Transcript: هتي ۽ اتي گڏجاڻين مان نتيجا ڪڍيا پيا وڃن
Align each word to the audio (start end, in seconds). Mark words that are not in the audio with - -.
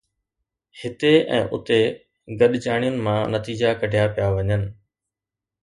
هتي 0.79 1.11
۽ 1.39 1.43
اتي 1.57 1.77
گڏجاڻين 2.39 2.95
مان 3.05 3.21
نتيجا 3.35 3.69
ڪڍيا 3.81 4.03
پيا 4.15 4.27
وڃن 4.35 4.61